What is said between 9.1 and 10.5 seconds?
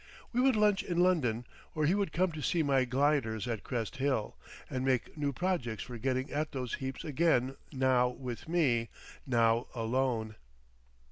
now alone.